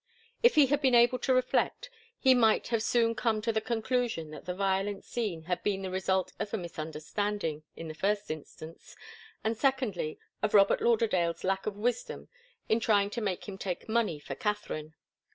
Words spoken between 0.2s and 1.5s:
If he had been able to